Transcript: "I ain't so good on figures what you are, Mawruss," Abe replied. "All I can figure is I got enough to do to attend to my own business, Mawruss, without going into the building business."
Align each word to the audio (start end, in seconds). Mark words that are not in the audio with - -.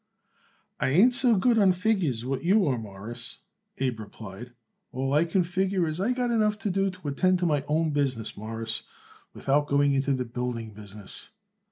"I 0.79 0.89
ain't 0.89 1.13
so 1.13 1.35
good 1.35 1.59
on 1.59 1.73
figures 1.73 2.25
what 2.25 2.43
you 2.43 2.65
are, 2.65 2.79
Mawruss," 2.79 3.37
Abe 3.77 3.99
replied. 3.99 4.51
"All 4.91 5.13
I 5.13 5.25
can 5.25 5.43
figure 5.43 5.87
is 5.87 5.99
I 5.99 6.11
got 6.11 6.31
enough 6.31 6.57
to 6.65 6.71
do 6.71 6.89
to 6.89 7.07
attend 7.09 7.37
to 7.37 7.45
my 7.45 7.63
own 7.67 7.91
business, 7.91 8.35
Mawruss, 8.35 8.81
without 9.35 9.67
going 9.67 9.93
into 9.93 10.15
the 10.15 10.25
building 10.25 10.73
business." 10.73 11.29